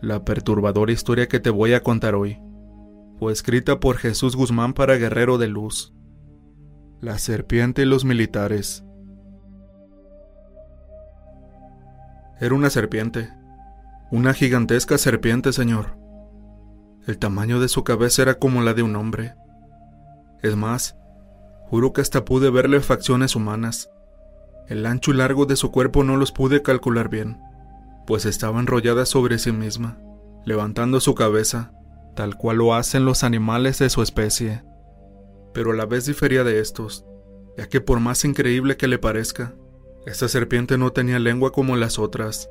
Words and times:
La 0.00 0.24
perturbadora 0.24 0.92
historia 0.92 1.26
que 1.26 1.40
te 1.40 1.50
voy 1.50 1.72
a 1.72 1.82
contar 1.82 2.14
hoy 2.14 2.40
fue 3.18 3.32
escrita 3.32 3.80
por 3.80 3.96
Jesús 3.96 4.36
Guzmán 4.36 4.72
para 4.72 4.94
Guerrero 4.94 5.38
de 5.38 5.48
Luz. 5.48 5.92
La 7.00 7.18
serpiente 7.18 7.82
y 7.82 7.84
los 7.84 8.04
militares. 8.04 8.84
Era 12.38 12.54
una 12.54 12.70
serpiente. 12.70 13.28
Una 14.12 14.34
gigantesca 14.34 14.98
serpiente, 14.98 15.52
señor. 15.52 15.98
El 17.08 17.18
tamaño 17.18 17.58
de 17.58 17.66
su 17.66 17.82
cabeza 17.82 18.22
era 18.22 18.34
como 18.34 18.62
la 18.62 18.74
de 18.74 18.84
un 18.84 18.94
hombre. 18.94 19.34
Es 20.42 20.54
más, 20.54 20.96
juro 21.66 21.92
que 21.92 22.02
hasta 22.02 22.24
pude 22.24 22.50
verle 22.50 22.78
facciones 22.80 23.34
humanas. 23.34 23.90
El 24.68 24.86
ancho 24.86 25.10
y 25.10 25.14
largo 25.14 25.44
de 25.44 25.56
su 25.56 25.72
cuerpo 25.72 26.04
no 26.04 26.16
los 26.16 26.30
pude 26.30 26.62
calcular 26.62 27.08
bien, 27.08 27.40
pues 28.08 28.24
estaba 28.24 28.58
enrollada 28.58 29.04
sobre 29.04 29.38
sí 29.38 29.52
misma, 29.52 29.98
levantando 30.46 30.98
su 30.98 31.14
cabeza, 31.14 31.74
tal 32.16 32.38
cual 32.38 32.56
lo 32.56 32.72
hacen 32.72 33.04
los 33.04 33.22
animales 33.22 33.78
de 33.80 33.90
su 33.90 34.00
especie. 34.00 34.64
Pero 35.52 35.72
a 35.72 35.74
la 35.74 35.84
vez 35.84 36.06
difería 36.06 36.42
de 36.42 36.58
estos, 36.60 37.04
ya 37.58 37.68
que 37.68 37.82
por 37.82 38.00
más 38.00 38.24
increíble 38.24 38.78
que 38.78 38.88
le 38.88 38.98
parezca, 38.98 39.54
esta 40.06 40.26
serpiente 40.26 40.78
no 40.78 40.90
tenía 40.90 41.18
lengua 41.18 41.52
como 41.52 41.76
las 41.76 41.98
otras, 41.98 42.48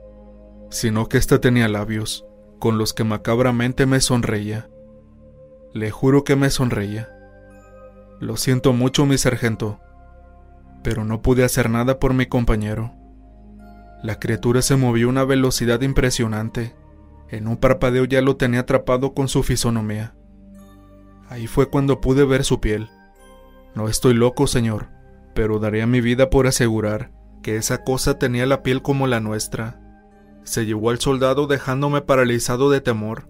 sino 0.70 1.10
que 1.10 1.18
ésta 1.18 1.42
tenía 1.42 1.68
labios, 1.68 2.24
con 2.60 2.78
los 2.78 2.94
que 2.94 3.04
macabramente 3.04 3.88
me 3.88 4.00
sonreía. 4.00 4.70
Le 5.74 5.90
juro 5.90 6.24
que 6.24 6.36
me 6.36 6.52
sonreía. 6.52 7.10
Lo 8.20 8.38
siento 8.38 8.74
mucho, 8.74 9.08
mi 9.08 9.18
sargento, 9.18 9.80
pero 10.84 11.04
no 11.04 11.24
pude 11.24 11.44
hacer 11.44 11.72
nada 11.72 11.98
por 11.98 12.14
mi 12.14 12.28
compañero. 12.28 12.94
La 14.04 14.20
criatura 14.20 14.62
se 14.62 14.76
movió 14.76 15.08
a 15.08 15.10
una 15.10 15.24
velocidad 15.26 15.82
impresionante. 15.82 16.76
En 17.30 17.48
un 17.48 17.58
parpadeo 17.58 18.06
ya 18.06 18.22
lo 18.22 18.38
tenía 18.38 18.62
atrapado 18.62 19.14
con 19.14 19.28
su 19.28 19.44
fisonomía. 19.44 20.16
Ahí 21.30 21.48
fue 21.48 21.70
cuando 21.70 22.00
pude 22.00 22.24
ver 22.26 22.44
su 22.44 22.62
piel. 22.62 22.90
No 23.76 23.90
estoy 23.90 24.14
loco, 24.14 24.48
señor, 24.48 24.88
pero 25.34 25.60
daría 25.60 25.88
mi 25.88 26.02
vida 26.02 26.30
por 26.30 26.48
asegurar 26.48 27.12
que 27.44 27.58
esa 27.58 27.84
cosa 27.84 28.18
tenía 28.18 28.46
la 28.46 28.64
piel 28.64 28.82
como 28.82 29.08
la 29.08 29.20
nuestra. 29.20 29.80
Se 30.44 30.66
llevó 30.66 30.90
al 30.90 31.00
soldado 31.00 31.48
dejándome 31.48 32.02
paralizado 32.02 32.70
de 32.70 32.82
temor. 32.82 33.30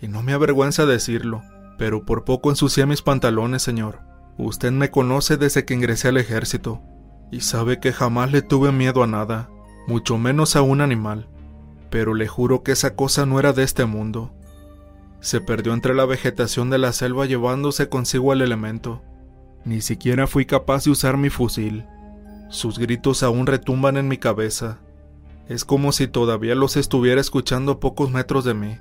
Y 0.00 0.08
no 0.08 0.22
me 0.22 0.32
avergüenza 0.32 0.84
decirlo, 0.84 1.42
pero 1.78 2.04
por 2.04 2.24
poco 2.24 2.50
ensucié 2.50 2.86
mis 2.86 3.02
pantalones, 3.02 3.62
señor. 3.62 4.00
Usted 4.36 4.72
me 4.72 4.90
conoce 4.90 5.36
desde 5.36 5.64
que 5.64 5.74
ingresé 5.74 6.08
al 6.08 6.16
ejército 6.16 6.82
y 7.30 7.40
sabe 7.40 7.80
que 7.80 7.92
jamás 7.92 8.30
le 8.32 8.42
tuve 8.42 8.72
miedo 8.72 9.02
a 9.02 9.06
nada, 9.06 9.48
mucho 9.86 10.18
menos 10.18 10.56
a 10.56 10.62
un 10.62 10.80
animal, 10.80 11.28
pero 11.90 12.14
le 12.14 12.28
juro 12.28 12.62
que 12.62 12.72
esa 12.72 12.94
cosa 12.94 13.26
no 13.26 13.38
era 13.38 13.52
de 13.52 13.62
este 13.62 13.84
mundo. 13.84 14.32
Se 15.20 15.40
perdió 15.40 15.72
entre 15.72 15.94
la 15.94 16.04
vegetación 16.04 16.70
de 16.70 16.78
la 16.78 16.92
selva 16.92 17.26
llevándose 17.26 17.88
consigo 17.88 18.32
el 18.32 18.42
elemento. 18.42 19.02
Ni 19.64 19.80
siquiera 19.80 20.26
fui 20.26 20.46
capaz 20.46 20.84
de 20.84 20.90
usar 20.90 21.16
mi 21.16 21.30
fusil. 21.30 21.84
Sus 22.50 22.78
gritos 22.78 23.22
aún 23.22 23.46
retumban 23.46 23.96
en 23.96 24.08
mi 24.08 24.18
cabeza. 24.18 24.78
Es 25.48 25.64
como 25.64 25.92
si 25.92 26.08
todavía 26.08 26.54
los 26.54 26.76
estuviera 26.76 27.20
escuchando 27.20 27.72
a 27.72 27.80
pocos 27.80 28.10
metros 28.10 28.44
de 28.44 28.54
mí. 28.54 28.78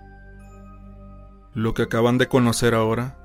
Lo 1.54 1.74
que 1.74 1.84
acaban 1.84 2.18
de 2.18 2.28
conocer 2.28 2.74
ahora 2.74 3.18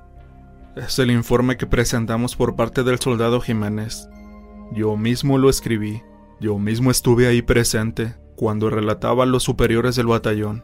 es 0.75 0.99
el 0.99 1.09
informe 1.11 1.57
que 1.57 1.65
presentamos 1.65 2.35
por 2.35 2.55
parte 2.55 2.83
del 2.83 2.99
soldado 2.99 3.41
Jiménez. 3.41 4.09
Yo 4.73 4.95
mismo 4.97 5.37
lo 5.37 5.49
escribí, 5.49 6.03
yo 6.39 6.57
mismo 6.57 6.91
estuve 6.91 7.27
ahí 7.27 7.41
presente 7.41 8.15
cuando 8.35 8.69
relataba 8.69 9.23
a 9.23 9.27
los 9.27 9.43
superiores 9.43 9.95
del 9.95 10.07
batallón 10.07 10.63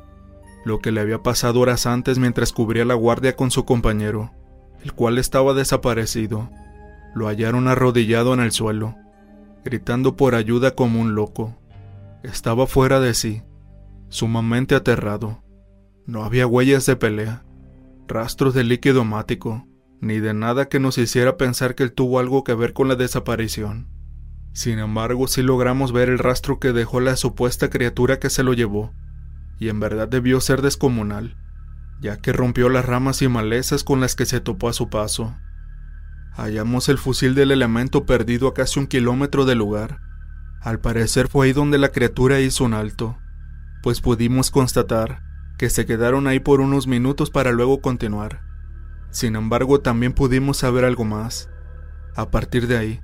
lo 0.64 0.80
que 0.80 0.92
le 0.92 1.02
había 1.02 1.22
pasado 1.22 1.60
horas 1.60 1.86
antes 1.86 2.20
mientras 2.20 2.54
cubría 2.54 2.86
la 2.86 2.94
guardia 2.94 3.36
con 3.36 3.52
su 3.52 3.66
compañero, 3.66 4.32
el 4.84 4.94
cual 4.94 5.18
estaba 5.18 5.54
desaparecido. 5.54 6.50
Lo 7.14 7.28
hallaron 7.28 7.68
arrodillado 7.68 8.34
en 8.34 8.40
el 8.40 8.52
suelo, 8.52 8.96
gritando 9.64 10.16
por 10.16 10.36
ayuda 10.36 10.72
como 10.72 11.02
un 11.02 11.16
loco. 11.16 11.56
Estaba 12.24 12.66
fuera 12.66 13.00
de 13.00 13.14
sí, 13.14 13.44
sumamente 14.10 14.76
aterrado. 14.76 15.44
No 16.06 16.24
había 16.24 16.48
huellas 16.48 16.86
de 16.86 16.96
pelea, 16.96 17.44
rastros 18.08 18.54
de 18.54 18.64
líquido 18.64 19.04
mático, 19.04 19.68
ni 20.00 20.20
de 20.20 20.34
nada 20.34 20.70
que 20.70 20.80
nos 20.80 20.98
hiciera 20.98 21.38
pensar 21.38 21.76
que 21.76 21.84
él 21.84 21.92
tuvo 21.92 22.20
algo 22.20 22.44
que 22.44 22.54
ver 22.54 22.74
con 22.74 22.88
la 22.88 22.96
desaparición. 22.96 23.93
Sin 24.54 24.78
embargo, 24.78 25.28
sí 25.28 25.42
logramos 25.42 25.92
ver 25.92 26.10
el 26.10 26.20
rastro 26.20 26.60
que 26.60 26.74
dejó 26.74 27.00
la 27.00 27.16
supuesta 27.16 27.70
criatura 27.70 28.20
que 28.20 28.30
se 28.30 28.44
lo 28.44 28.54
llevó, 28.54 28.94
y 29.60 29.70
en 29.70 29.80
verdad 29.80 30.08
debió 30.08 30.40
ser 30.42 30.62
descomunal, 30.62 31.36
ya 32.00 32.18
que 32.18 32.34
rompió 32.34 32.70
las 32.70 32.86
ramas 32.86 33.22
y 33.24 33.28
malezas 33.28 33.84
con 33.84 34.00
las 34.00 34.16
que 34.16 34.26
se 34.26 34.42
topó 34.42 34.70
a 34.70 34.74
su 34.74 34.90
paso. 34.90 35.36
Hallamos 36.36 36.88
el 36.90 37.00
fusil 37.00 37.34
del 37.34 37.52
elemento 37.52 38.06
perdido 38.06 38.48
a 38.48 38.54
casi 38.54 38.80
un 38.80 38.88
kilómetro 38.88 39.46
del 39.46 39.58
lugar. 39.58 40.00
Al 40.62 40.80
parecer 40.80 41.28
fue 41.28 41.48
ahí 41.48 41.54
donde 41.54 41.78
la 41.78 41.90
criatura 41.90 42.40
hizo 42.40 42.64
un 42.64 42.74
alto, 42.74 43.18
pues 43.82 44.02
pudimos 44.02 44.52
constatar 44.52 45.24
que 45.58 45.70
se 45.70 45.86
quedaron 45.86 46.28
ahí 46.28 46.40
por 46.40 46.62
unos 46.62 46.88
minutos 46.88 47.30
para 47.30 47.52
luego 47.52 47.82
continuar. 47.82 48.42
Sin 49.12 49.36
embargo, 49.36 49.82
también 49.82 50.14
pudimos 50.14 50.58
saber 50.58 50.86
algo 50.86 51.06
más. 51.06 51.50
A 52.16 52.30
partir 52.32 52.68
de 52.68 52.78
ahí, 52.78 53.02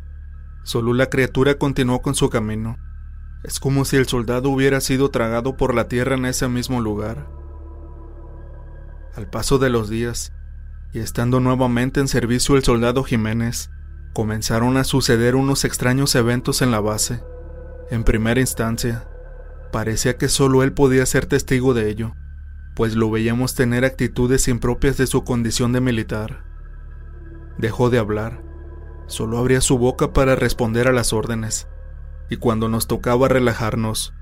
solo 0.64 0.94
la 0.94 1.08
criatura 1.10 1.56
continuó 1.56 2.02
con 2.02 2.16
su 2.16 2.30
camino. 2.30 2.78
Es 3.44 3.60
como 3.60 3.86
si 3.86 3.96
el 3.96 4.08
soldado 4.08 4.50
hubiera 4.50 4.82
sido 4.82 5.10
tragado 5.10 5.58
por 5.58 5.74
la 5.74 5.88
tierra 5.88 6.16
en 6.16 6.26
ese 6.26 6.48
mismo 6.48 6.82
lugar. 6.82 7.30
Al 9.16 9.30
paso 9.30 9.58
de 9.58 9.70
los 9.70 9.90
días, 9.90 10.34
y 10.94 11.00
estando 11.00 11.40
nuevamente 11.40 12.00
en 12.00 12.08
servicio 12.08 12.56
el 12.56 12.64
soldado 12.64 13.04
Jiménez, 13.04 13.70
comenzaron 14.14 14.78
a 14.78 14.84
suceder 14.84 15.36
unos 15.36 15.66
extraños 15.66 16.16
eventos 16.16 16.62
en 16.62 16.72
la 16.72 16.80
base. 16.80 17.24
En 17.92 18.04
primera 18.04 18.40
instancia, 18.40 19.08
parecía 19.72 20.18
que 20.18 20.30
solo 20.30 20.64
él 20.64 20.74
podía 20.74 21.06
ser 21.06 21.26
testigo 21.26 21.74
de 21.74 21.90
ello 21.90 22.14
pues 22.80 22.96
lo 22.96 23.12
veíamos 23.12 23.56
tener 23.56 23.84
actitudes 23.84 24.48
impropias 24.48 24.96
de 24.96 25.06
su 25.06 25.26
condición 25.26 25.74
de 25.74 25.82
militar. 25.82 26.46
Dejó 27.58 27.90
de 27.90 28.00
hablar, 28.00 28.42
solo 29.10 29.38
abría 29.38 29.60
su 29.60 29.78
boca 29.78 30.14
para 30.14 30.36
responder 30.36 30.88
a 30.88 30.94
las 30.94 31.12
órdenes, 31.12 31.68
y 32.30 32.38
cuando 32.38 32.70
nos 32.70 32.88
tocaba 32.88 33.28
relajarnos, 33.28 34.14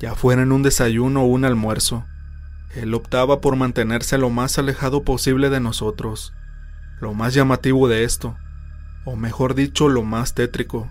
ya 0.00 0.14
fuera 0.14 0.42
en 0.42 0.50
un 0.50 0.62
desayuno 0.62 1.22
o 1.22 1.26
un 1.26 1.44
almuerzo, 1.44 2.04
él 2.74 2.92
optaba 2.94 3.40
por 3.40 3.54
mantenerse 3.54 4.18
lo 4.18 4.30
más 4.30 4.58
alejado 4.58 5.04
posible 5.04 5.50
de 5.50 5.60
nosotros. 5.60 6.32
Lo 7.00 7.14
más 7.14 7.34
llamativo 7.34 7.86
de 7.86 8.04
esto, 8.04 8.36
o 9.04 9.14
mejor 9.14 9.54
dicho, 9.54 9.88
lo 9.88 10.02
más 10.02 10.34
tétrico, 10.34 10.88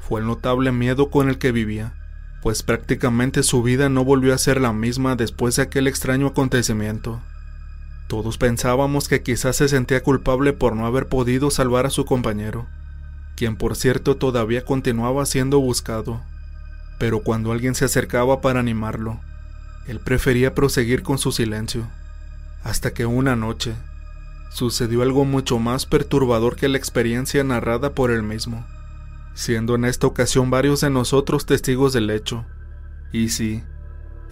fue 0.00 0.20
el 0.20 0.26
notable 0.26 0.72
miedo 0.72 1.10
con 1.10 1.28
el 1.28 1.38
que 1.38 1.52
vivía 1.52 1.94
pues 2.42 2.62
prácticamente 2.62 3.42
su 3.42 3.62
vida 3.62 3.88
no 3.88 4.04
volvió 4.04 4.32
a 4.34 4.38
ser 4.38 4.60
la 4.60 4.72
misma 4.72 5.16
después 5.16 5.56
de 5.56 5.62
aquel 5.62 5.86
extraño 5.86 6.28
acontecimiento. 6.28 7.20
Todos 8.06 8.38
pensábamos 8.38 9.08
que 9.08 9.22
quizás 9.22 9.56
se 9.56 9.68
sentía 9.68 10.02
culpable 10.02 10.52
por 10.52 10.74
no 10.74 10.86
haber 10.86 11.08
podido 11.08 11.50
salvar 11.50 11.86
a 11.86 11.90
su 11.90 12.04
compañero, 12.04 12.66
quien 13.38 13.56
por 13.56 13.76
cierto 13.76 14.16
todavía 14.16 14.64
continuaba 14.64 15.24
siendo 15.26 15.60
buscado, 15.60 16.20
pero 16.98 17.22
cuando 17.22 17.52
alguien 17.52 17.74
se 17.74 17.84
acercaba 17.84 18.40
para 18.40 18.60
animarlo, 18.60 19.20
él 19.86 20.00
prefería 20.00 20.54
proseguir 20.54 21.02
con 21.02 21.18
su 21.18 21.30
silencio, 21.30 21.86
hasta 22.64 22.92
que 22.92 23.06
una 23.06 23.36
noche 23.36 23.74
sucedió 24.50 25.02
algo 25.02 25.24
mucho 25.24 25.58
más 25.58 25.86
perturbador 25.86 26.56
que 26.56 26.68
la 26.68 26.78
experiencia 26.78 27.44
narrada 27.44 27.94
por 27.94 28.10
él 28.10 28.22
mismo 28.22 28.66
siendo 29.38 29.76
en 29.76 29.84
esta 29.84 30.08
ocasión 30.08 30.50
varios 30.50 30.80
de 30.80 30.90
nosotros 30.90 31.46
testigos 31.46 31.92
del 31.92 32.10
hecho. 32.10 32.44
Y 33.12 33.28
sí, 33.28 33.62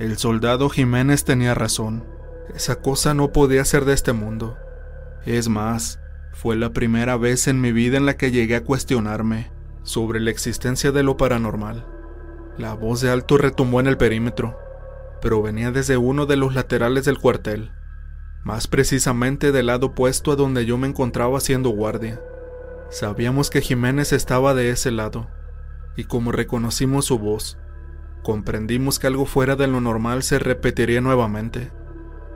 el 0.00 0.18
soldado 0.18 0.68
Jiménez 0.68 1.24
tenía 1.24 1.54
razón, 1.54 2.04
esa 2.56 2.82
cosa 2.82 3.14
no 3.14 3.30
podía 3.30 3.64
ser 3.64 3.84
de 3.84 3.94
este 3.94 4.12
mundo. 4.12 4.58
Es 5.24 5.48
más, 5.48 6.00
fue 6.36 6.54
la 6.54 6.74
primera 6.74 7.16
vez 7.16 7.48
en 7.48 7.62
mi 7.62 7.72
vida 7.72 7.96
en 7.96 8.04
la 8.04 8.18
que 8.18 8.30
llegué 8.30 8.56
a 8.56 8.62
cuestionarme 8.62 9.50
sobre 9.84 10.20
la 10.20 10.30
existencia 10.30 10.92
de 10.92 11.02
lo 11.02 11.16
paranormal. 11.16 11.86
La 12.58 12.74
voz 12.74 13.00
de 13.00 13.10
alto 13.10 13.38
retumbó 13.38 13.80
en 13.80 13.86
el 13.86 13.96
perímetro, 13.96 14.58
pero 15.22 15.40
venía 15.40 15.70
desde 15.70 15.96
uno 15.96 16.26
de 16.26 16.36
los 16.36 16.54
laterales 16.54 17.06
del 17.06 17.18
cuartel, 17.18 17.72
más 18.44 18.66
precisamente 18.66 19.50
del 19.50 19.66
lado 19.66 19.86
opuesto 19.86 20.30
a 20.30 20.36
donde 20.36 20.66
yo 20.66 20.76
me 20.76 20.86
encontraba 20.86 21.38
haciendo 21.38 21.70
guardia. 21.70 22.20
Sabíamos 22.90 23.48
que 23.48 23.62
Jiménez 23.62 24.12
estaba 24.12 24.52
de 24.52 24.68
ese 24.68 24.90
lado, 24.90 25.28
y 25.96 26.04
como 26.04 26.32
reconocimos 26.32 27.06
su 27.06 27.18
voz, 27.18 27.56
comprendimos 28.22 28.98
que 28.98 29.06
algo 29.06 29.24
fuera 29.24 29.56
de 29.56 29.68
lo 29.68 29.80
normal 29.80 30.22
se 30.22 30.38
repetiría 30.38 31.00
nuevamente. 31.00 31.72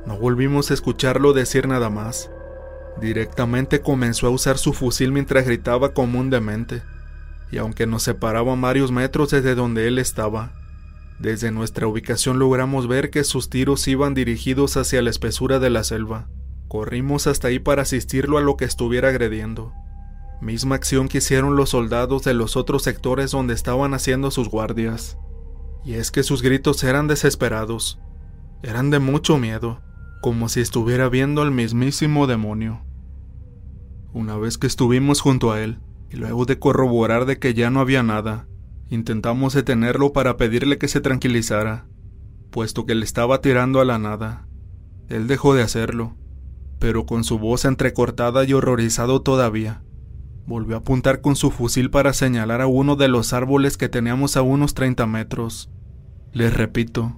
No 0.06 0.17
volvimos 0.17 0.70
a 0.70 0.75
escucharlo 0.75 1.35
decir 1.35 1.69
nada 1.69 1.91
más. 1.91 2.31
Directamente 2.98 3.81
comenzó 3.81 4.26
a 4.26 4.31
usar 4.31 4.58
su 4.58 4.72
fusil 4.72 5.12
mientras 5.12 5.44
gritaba 5.44 5.92
como 5.92 6.19
un 6.19 6.31
demente, 6.31 6.82
y 7.52 7.58
aunque 7.58 7.87
nos 7.87 8.02
separaban 8.02 8.60
varios 8.60 8.90
metros 8.92 9.31
desde 9.31 9.54
donde 9.54 9.87
él 9.87 9.98
estaba, 9.98 10.52
Desde 11.20 11.50
nuestra 11.50 11.87
ubicación 11.87 12.38
logramos 12.38 12.88
ver 12.88 13.10
que 13.10 13.25
sus 13.25 13.50
tiros 13.50 13.87
iban 13.87 14.14
dirigidos 14.14 14.78
hacia 14.78 15.02
la 15.02 15.10
espesura 15.10 15.58
de 15.58 15.69
la 15.69 15.84
selva. 15.84 16.28
Corrimos 16.66 17.26
hasta 17.26 17.48
ahí 17.48 17.58
para 17.58 17.82
asistirlo 17.82 18.38
a 18.38 18.40
lo 18.40 18.56
que 18.56 18.64
estuviera 18.64 19.10
agrediendo. 19.10 19.75
Misma 20.40 20.76
acción 20.76 21.08
que 21.08 21.19
hicieron 21.19 21.56
los 21.56 21.70
soldados 21.70 22.25
de 22.25 22.32
los 22.32 22.56
otros 22.56 22.84
sectores 22.84 23.32
donde 23.32 23.52
estaban 23.52 23.92
haciendo 23.92 24.31
sus 24.31 24.48
guardias. 24.48 25.19
Y 25.84 25.94
es 25.94 26.10
que 26.10 26.22
sus 26.22 26.40
gritos 26.40 26.82
eran 26.84 27.06
desesperados. 27.06 28.00
Eran 28.62 28.88
de 28.88 28.98
mucho 28.98 29.37
miedo, 29.37 29.82
como 30.20 30.49
si 30.49 30.61
estuviera 30.61 31.08
viendo 31.08 31.43
al 31.43 31.50
mismísimo 31.50 32.26
demonio. 32.26 32.82
Una 34.12 34.37
vez 34.37 34.58
que 34.58 34.67
estuvimos 34.67 35.20
junto 35.20 35.52
a 35.52 35.61
él, 35.61 35.78
y 36.11 36.17
luego 36.17 36.44
de 36.44 36.58
corroborar 36.58 37.25
de 37.26 37.38
que 37.38 37.55
ya 37.55 37.70
no 37.70 37.81
había 37.81 38.02
nada, 38.02 38.49
Intentamos 38.90 39.55
detenerlo 39.55 40.12
para 40.12 40.37
pedirle 40.37 40.76
que 40.76 40.88
se 40.88 41.00
tranquilizara, 41.00 41.87
puesto 42.50 42.87
que 42.87 42.96
le 42.96 43.05
estaba 43.05 43.40
tirando 43.40 43.81
a 43.81 43.84
la 43.84 44.00
nada. 44.00 44.49
Él 45.08 45.28
dejó 45.28 45.55
de 45.55 45.62
hacerlo, 45.62 46.17
pero 46.81 47.06
con 47.06 47.23
su 47.23 47.38
voz 47.38 47.64
entrecortada 47.64 48.44
y 48.44 48.52
horrorizado 48.52 49.23
todavía, 49.23 49.84
volvió 50.44 50.75
a 50.75 50.78
apuntar 50.81 51.20
con 51.20 51.37
su 51.37 51.52
fusil 51.52 51.90
para 51.90 52.12
señalar 52.12 52.61
a 52.62 52.66
uno 52.66 52.96
de 52.96 53.06
los 53.06 53.32
árboles 53.32 53.76
que 53.76 53.88
teníamos 53.88 54.37
a 54.37 54.43
unos 54.43 54.75
30 54.75 55.06
metros. 55.06 55.70
Les 56.32 56.52
repito, 56.52 57.16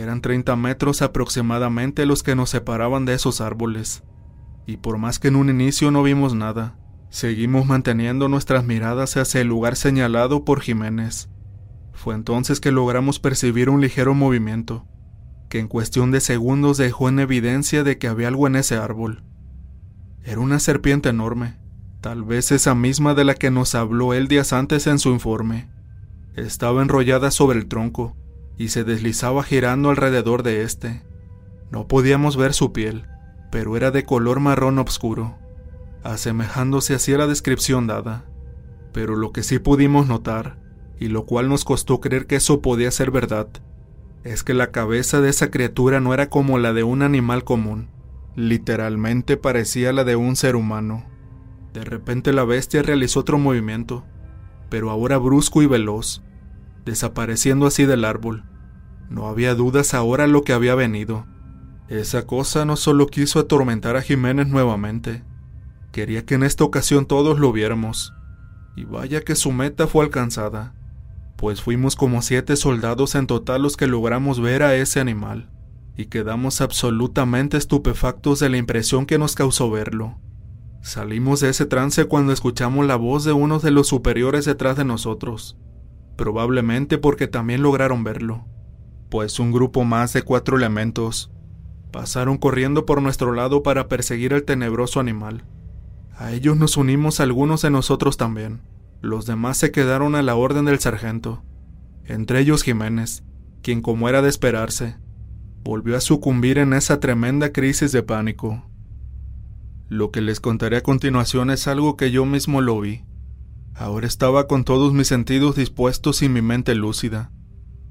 eran 0.00 0.20
30 0.20 0.56
metros 0.56 1.02
aproximadamente 1.02 2.06
los 2.06 2.22
que 2.22 2.36
nos 2.36 2.50
separaban 2.50 3.04
de 3.04 3.14
esos 3.14 3.40
árboles, 3.40 4.04
y 4.66 4.76
por 4.76 4.98
más 4.98 5.18
que 5.18 5.28
en 5.28 5.36
un 5.36 5.50
inicio 5.50 5.90
no 5.90 6.02
vimos 6.02 6.34
nada, 6.34 6.76
Seguimos 7.16 7.66
manteniendo 7.66 8.28
nuestras 8.28 8.64
miradas 8.64 9.16
hacia 9.16 9.40
el 9.40 9.46
lugar 9.46 9.76
señalado 9.76 10.44
por 10.44 10.60
Jiménez. 10.60 11.30
Fue 11.92 12.14
entonces 12.14 12.60
que 12.60 12.72
logramos 12.72 13.20
percibir 13.20 13.70
un 13.70 13.80
ligero 13.80 14.12
movimiento, 14.12 14.86
que 15.48 15.58
en 15.60 15.68
cuestión 15.68 16.10
de 16.10 16.20
segundos 16.20 16.76
dejó 16.76 17.08
en 17.08 17.20
evidencia 17.20 17.84
de 17.84 17.96
que 17.96 18.08
había 18.08 18.28
algo 18.28 18.46
en 18.46 18.56
ese 18.56 18.76
árbol. 18.76 19.24
Era 20.24 20.40
una 20.40 20.58
serpiente 20.58 21.08
enorme, 21.08 21.56
tal 22.02 22.22
vez 22.22 22.52
esa 22.52 22.74
misma 22.74 23.14
de 23.14 23.24
la 23.24 23.34
que 23.34 23.50
nos 23.50 23.74
habló 23.74 24.12
él 24.12 24.28
días 24.28 24.52
antes 24.52 24.86
en 24.86 24.98
su 24.98 25.10
informe. 25.10 25.70
Estaba 26.34 26.82
enrollada 26.82 27.30
sobre 27.30 27.58
el 27.58 27.66
tronco 27.66 28.14
y 28.58 28.68
se 28.68 28.84
deslizaba 28.84 29.42
girando 29.42 29.90
alrededor 29.90 30.42
de 30.42 30.62
éste. 30.62 31.02
No 31.70 31.88
podíamos 31.88 32.36
ver 32.36 32.54
su 32.54 32.72
piel, 32.72 33.06
pero 33.50 33.76
era 33.76 33.90
de 33.90 34.04
color 34.04 34.40
marrón 34.40 34.78
oscuro 34.78 35.36
asemejándose 36.06 36.94
así 36.94 37.12
a 37.12 37.18
la 37.18 37.26
descripción 37.26 37.86
dada. 37.86 38.24
Pero 38.92 39.16
lo 39.16 39.32
que 39.32 39.42
sí 39.42 39.58
pudimos 39.58 40.06
notar, 40.06 40.58
y 40.98 41.08
lo 41.08 41.26
cual 41.26 41.48
nos 41.48 41.64
costó 41.64 42.00
creer 42.00 42.26
que 42.26 42.36
eso 42.36 42.62
podía 42.62 42.90
ser 42.90 43.10
verdad, 43.10 43.48
es 44.24 44.42
que 44.42 44.54
la 44.54 44.70
cabeza 44.70 45.20
de 45.20 45.28
esa 45.28 45.50
criatura 45.50 46.00
no 46.00 46.14
era 46.14 46.28
como 46.30 46.58
la 46.58 46.72
de 46.72 46.82
un 46.82 47.02
animal 47.02 47.44
común, 47.44 47.88
literalmente 48.34 49.36
parecía 49.36 49.92
la 49.92 50.04
de 50.04 50.16
un 50.16 50.36
ser 50.36 50.56
humano. 50.56 51.04
De 51.72 51.84
repente 51.84 52.32
la 52.32 52.44
bestia 52.44 52.82
realizó 52.82 53.20
otro 53.20 53.38
movimiento, 53.38 54.04
pero 54.70 54.90
ahora 54.90 55.18
brusco 55.18 55.62
y 55.62 55.66
veloz, 55.66 56.22
desapareciendo 56.86 57.66
así 57.66 57.84
del 57.84 58.06
árbol. 58.06 58.44
No 59.10 59.28
había 59.28 59.54
dudas 59.54 59.92
ahora 59.92 60.26
lo 60.26 60.42
que 60.42 60.54
había 60.54 60.74
venido. 60.74 61.26
Esa 61.88 62.26
cosa 62.26 62.64
no 62.64 62.76
solo 62.76 63.06
quiso 63.06 63.38
atormentar 63.38 63.96
a 63.96 64.02
Jiménez 64.02 64.48
nuevamente, 64.48 65.22
Quería 65.96 66.26
que 66.26 66.34
en 66.34 66.42
esta 66.42 66.62
ocasión 66.62 67.06
todos 67.06 67.38
lo 67.38 67.52
viéramos. 67.52 68.12
Y 68.76 68.84
vaya 68.84 69.22
que 69.22 69.34
su 69.34 69.50
meta 69.50 69.86
fue 69.86 70.04
alcanzada, 70.04 70.74
pues 71.36 71.62
fuimos 71.62 71.96
como 71.96 72.20
siete 72.20 72.56
soldados 72.56 73.14
en 73.14 73.26
total 73.26 73.62
los 73.62 73.78
que 73.78 73.86
logramos 73.86 74.38
ver 74.38 74.62
a 74.62 74.74
ese 74.74 75.00
animal, 75.00 75.48
y 75.96 76.04
quedamos 76.06 76.60
absolutamente 76.60 77.56
estupefactos 77.56 78.40
de 78.40 78.50
la 78.50 78.58
impresión 78.58 79.06
que 79.06 79.16
nos 79.16 79.34
causó 79.34 79.70
verlo. 79.70 80.18
Salimos 80.82 81.40
de 81.40 81.48
ese 81.48 81.64
trance 81.64 82.04
cuando 82.04 82.34
escuchamos 82.34 82.84
la 82.84 82.96
voz 82.96 83.24
de 83.24 83.32
uno 83.32 83.58
de 83.58 83.70
los 83.70 83.86
superiores 83.86 84.44
detrás 84.44 84.76
de 84.76 84.84
nosotros, 84.84 85.56
probablemente 86.16 86.98
porque 86.98 87.28
también 87.28 87.62
lograron 87.62 88.04
verlo, 88.04 88.44
pues 89.10 89.38
un 89.38 89.52
grupo 89.52 89.84
más 89.84 90.12
de 90.12 90.22
cuatro 90.22 90.56
elementos 90.56 91.30
pasaron 91.92 92.36
corriendo 92.36 92.84
por 92.84 93.00
nuestro 93.00 93.32
lado 93.32 93.62
para 93.62 93.88
perseguir 93.88 94.34
al 94.34 94.42
tenebroso 94.42 95.00
animal. 95.00 95.44
A 96.16 96.32
ellos 96.32 96.56
nos 96.56 96.76
unimos 96.76 97.20
algunos 97.20 97.62
de 97.62 97.70
nosotros 97.70 98.16
también. 98.16 98.60
Los 99.00 99.26
demás 99.26 99.58
se 99.58 99.70
quedaron 99.70 100.14
a 100.14 100.22
la 100.22 100.34
orden 100.34 100.64
del 100.64 100.78
sargento, 100.78 101.42
entre 102.04 102.40
ellos 102.40 102.62
Jiménez, 102.62 103.22
quien 103.62 103.82
como 103.82 104.08
era 104.08 104.22
de 104.22 104.28
esperarse, 104.28 104.96
volvió 105.64 105.96
a 105.96 106.00
sucumbir 106.00 106.58
en 106.58 106.72
esa 106.72 107.00
tremenda 107.00 107.52
crisis 107.52 107.92
de 107.92 108.02
pánico. 108.02 108.62
Lo 109.88 110.10
que 110.10 110.20
les 110.20 110.40
contaré 110.40 110.76
a 110.76 110.82
continuación 110.82 111.50
es 111.50 111.66
algo 111.66 111.96
que 111.96 112.10
yo 112.10 112.24
mismo 112.24 112.60
lo 112.60 112.80
vi. 112.80 113.04
Ahora 113.78 114.06
estaba 114.06 114.46
con 114.46 114.64
todos 114.64 114.94
mis 114.94 115.06
sentidos 115.06 115.54
dispuestos 115.54 116.22
y 116.22 116.28
mi 116.28 116.40
mente 116.40 116.74
lúcida, 116.74 117.30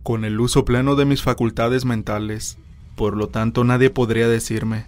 con 0.02 0.26
el 0.26 0.40
uso 0.40 0.66
pleno 0.66 0.96
de 0.96 1.06
mis 1.06 1.22
facultades 1.22 1.86
mentales, 1.86 2.58
por 2.96 3.16
lo 3.16 3.28
tanto 3.30 3.64
nadie 3.64 3.92
podría 3.92 4.28
decirme 4.28 4.86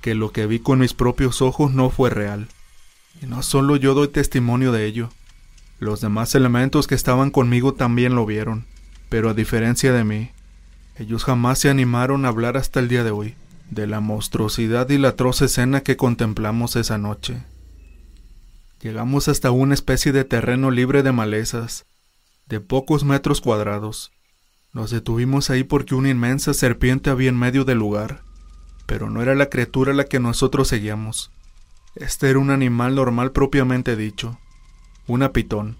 que 0.00 0.14
lo 0.14 0.30
que 0.30 0.46
vi 0.46 0.60
con 0.60 0.78
mis 0.78 0.94
propios 0.94 1.42
ojos 1.42 1.72
no 1.72 1.90
fue 1.90 2.10
real. 2.10 2.46
Y 3.20 3.26
no 3.26 3.42
solo 3.42 3.74
yo 3.74 3.94
doy 3.94 4.08
testimonio 4.08 4.70
de 4.70 4.86
ello. 4.86 5.10
Los 5.80 6.00
demás 6.00 6.34
elementos 6.36 6.86
que 6.86 6.94
estaban 6.94 7.30
conmigo 7.30 7.74
también 7.74 8.14
lo 8.14 8.24
vieron, 8.24 8.66
pero 9.08 9.30
a 9.30 9.34
diferencia 9.34 9.92
de 9.92 10.04
mí, 10.04 10.30
ellos 10.98 11.24
jamás 11.24 11.58
se 11.58 11.68
animaron 11.68 12.24
a 12.24 12.28
hablar 12.28 12.56
hasta 12.56 12.78
el 12.78 12.88
día 12.88 13.02
de 13.02 13.10
hoy 13.10 13.34
de 13.70 13.86
la 13.86 14.00
monstruosidad 14.00 14.88
y 14.88 14.98
la 14.98 15.08
atroz 15.08 15.42
escena 15.42 15.82
que 15.82 15.96
contemplamos 15.96 16.76
esa 16.76 16.96
noche. 16.96 17.42
Llegamos 18.80 19.28
hasta 19.28 19.50
una 19.50 19.74
especie 19.74 20.12
de 20.12 20.24
terreno 20.24 20.70
libre 20.70 21.02
de 21.02 21.12
malezas, 21.12 21.86
de 22.46 22.60
pocos 22.60 23.04
metros 23.04 23.40
cuadrados. 23.40 24.12
Nos 24.72 24.90
detuvimos 24.90 25.50
ahí 25.50 25.64
porque 25.64 25.94
una 25.94 26.10
inmensa 26.10 26.54
serpiente 26.54 27.10
había 27.10 27.28
en 27.28 27.38
medio 27.38 27.64
del 27.64 27.78
lugar, 27.78 28.22
pero 28.86 29.10
no 29.10 29.20
era 29.20 29.34
la 29.34 29.50
criatura 29.50 29.92
la 29.92 30.04
que 30.04 30.20
nosotros 30.20 30.68
seguíamos. 30.68 31.32
Este 31.96 32.30
era 32.30 32.38
un 32.38 32.50
animal 32.50 32.94
normal 32.94 33.32
propiamente 33.32 33.96
dicho, 33.96 34.38
una 35.08 35.32
pitón, 35.32 35.76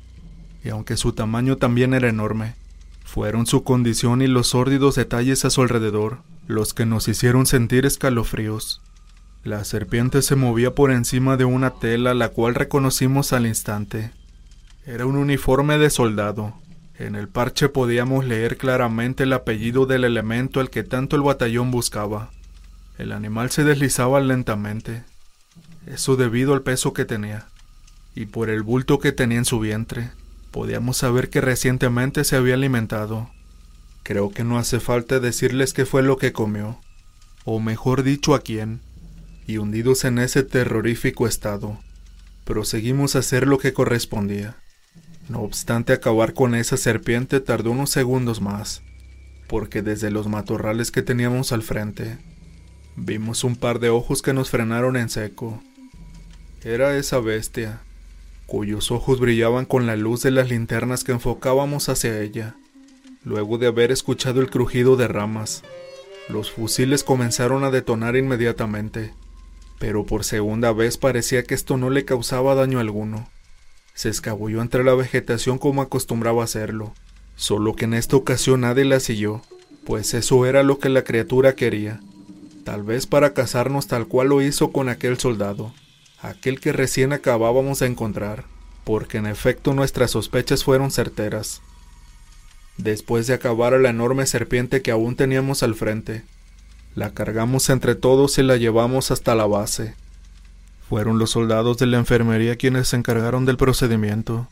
y 0.65 0.71
aunque 0.71 0.97
su 0.97 1.13
tamaño 1.13 1.57
también 1.57 1.95
era 1.95 2.09
enorme, 2.09 2.57
fueron 3.05 3.47
su 3.47 3.63
condición 3.63 4.23
y 4.23 4.27
los 4.27 4.49
sórdidos 4.49 4.97
detalles 4.97 5.45
a 5.45 5.51
su 5.51 5.63
alrededor 5.63 6.23
los 6.49 6.73
que 6.75 6.87
nos 6.87 7.07
hicieron 7.09 7.47
sentir 7.47 7.87
escalofríos. 7.87 8.81
La 9.49 9.65
serpiente 9.65 10.21
se 10.21 10.37
movía 10.37 10.75
por 10.75 10.91
encima 10.91 11.39
de 11.39 11.47
una 11.47 11.71
tela 11.71 12.13
la 12.13 12.29
cual 12.29 12.55
reconocimos 12.55 13.33
al 13.33 13.47
instante. 13.47 14.11
Era 14.85 15.07
un 15.07 15.17
uniforme 15.17 15.79
de 15.79 15.89
soldado. 15.89 16.53
En 16.99 17.15
el 17.15 17.29
parche 17.29 17.71
podíamos 17.71 18.27
leer 18.27 18.59
claramente 18.59 19.23
el 19.23 19.33
apellido 19.33 19.87
del 19.87 20.05
elemento 20.05 20.61
al 20.61 20.69
que 20.69 20.83
tanto 20.83 21.17
el 21.17 21.23
batallón 21.23 21.71
buscaba. 21.71 22.31
El 22.99 23.11
animal 23.11 23.51
se 23.51 23.65
deslizaba 23.65 24.21
lentamente, 24.21 25.05
eso 25.87 26.17
debido 26.17 26.53
al 26.53 26.61
peso 26.61 26.93
que 26.93 27.07
tenía, 27.07 27.47
y 28.15 28.27
por 28.27 28.51
el 28.51 28.63
bulto 28.63 28.99
que 28.99 29.13
tenía 29.13 29.39
en 29.39 29.47
su 29.47 29.61
vientre. 29.61 30.11
Podíamos 30.51 30.99
saber 30.99 31.31
que 31.31 31.41
recientemente 31.41 32.25
se 32.25 32.37
había 32.37 32.53
alimentado. 32.53 33.31
Creo 34.03 34.29
que 34.29 34.45
no 34.45 34.59
hace 34.59 34.79
falta 34.79 35.21
decirles 35.21 35.73
qué 35.73 35.87
fue 35.87 36.03
lo 36.03 36.19
que 36.19 36.35
comió, 36.35 36.79
o 37.47 37.61
mejor 37.61 38.03
dicho 38.03 38.35
a 38.35 38.41
quién, 38.41 38.83
y 39.49 39.57
hundidos 39.57 40.05
en 40.05 40.19
ese 40.19 40.43
terrorífico 40.43 41.27
estado, 41.27 41.79
proseguimos 42.45 43.17
a 43.17 43.21
hacer 43.21 43.49
lo 43.49 43.57
que 43.57 43.73
correspondía. 43.73 44.59
No 45.31 45.41
obstante, 45.41 45.95
acabar 45.95 46.35
con 46.35 46.55
esa 46.55 46.77
serpiente 46.77 47.41
tardó 47.41 47.71
unos 47.71 47.89
segundos 47.89 48.43
más, 48.43 48.83
porque 49.49 49.81
desde 49.81 50.11
los 50.11 50.29
matorrales 50.29 50.91
que 50.91 51.01
teníamos 51.01 51.53
al 51.53 51.63
frente, 51.63 52.19
vimos 52.95 53.43
un 53.43 53.57
par 53.57 53.79
de 53.79 53.89
ojos 53.89 54.21
que 54.21 54.35
nos 54.35 54.51
frenaron 54.51 54.99
en 54.99 55.09
seco. 55.09 55.63
Era 56.63 56.99
esa 56.99 57.19
bestia, 57.19 57.81
cuyos 58.47 58.91
ojos 58.91 59.19
brillaban 59.19 59.65
con 59.65 59.87
la 59.87 59.97
luz 59.97 60.23
de 60.23 60.31
las 60.31 60.51
linternas 60.51 61.05
que 61.05 61.13
enfocábamos 61.13 61.89
hacia 61.89 62.21
ella. 62.21 62.55
Luego 63.25 63.57
de 63.57 63.69
haber 63.69 63.93
escuchado 63.93 64.43
el 64.43 64.51
crujido 64.51 64.97
de 64.97 65.09
ramas, 65.09 65.63
los 66.29 66.51
fusiles 66.51 67.03
comenzaron 67.03 67.65
a 67.65 67.71
detonar 67.71 68.15
inmediatamente, 68.15 69.15
pero 69.79 70.05
por 70.05 70.25
segunda 70.25 70.73
vez 70.73 70.99
parecía 70.99 71.45
que 71.45 71.55
esto 71.55 71.77
no 71.77 71.91
le 71.91 72.05
causaba 72.05 72.55
daño 72.55 72.81
alguno. 72.81 73.29
Se 73.95 74.09
escabulló 74.09 74.63
entre 74.63 74.85
la 74.85 74.95
vegetación 74.95 75.59
como 75.59 75.83
acostumbraba 75.83 76.45
hacerlo, 76.45 76.93
solo 77.37 77.75
que 77.75 77.85
en 77.85 77.95
esta 77.95 78.17
ocasión 78.17 78.63
nadie 78.63 78.85
la 78.85 79.01
siguió, 79.01 79.43
pues 79.85 80.15
eso 80.15 80.47
era 80.47 80.63
lo 80.63 80.79
que 80.79 80.89
la 80.89 81.05
criatura 81.05 81.55
quería, 81.55 82.01
tal 82.65 82.83
vez 82.83 83.07
para 83.07 83.35
cazarnos 83.35 83.87
tal 83.87 84.07
cual 84.07 84.29
lo 84.29 84.43
hizo 84.43 84.73
con 84.73 84.89
aquel 84.89 85.19
soldado 85.19 85.73
aquel 86.21 86.61
que 86.61 86.73
recién 86.73 87.13
acabábamos 87.13 87.79
de 87.79 87.87
encontrar, 87.87 88.45
porque 88.85 89.19
en 89.19 89.27
efecto 89.27 89.75
nuestras 89.75 90.11
sospechas 90.11 90.65
fueron 90.65 90.91
certeras. 90.91 91.63
Después 92.77 93.27
de 93.27 93.35
acabar 93.35 93.75
a 93.75 93.79
la 93.79 93.91
enorme 93.91 94.27
serpiente 94.27 94.83
que 94.83 94.91
aún 94.91 95.17
teníamos 95.17 95.63
al 95.63 95.75
frente, 95.75 96.25
la 96.95 97.11
cargamos 97.15 97.71
entre 97.71 97.95
todos 97.95 98.39
y 98.39 98.43
la 98.43 98.57
llevamos 98.57 99.11
hasta 99.11 99.35
la 99.35 99.47
base. 99.47 99.95
Fueron 100.89 101.19
los 101.19 101.31
soldados 101.31 101.79
de 101.79 101.87
la 101.87 101.99
enfermería 101.99 102.57
quienes 102.57 102.89
se 102.89 102.97
encargaron 102.97 103.45
del 103.45 103.57
procedimiento. 103.57 104.49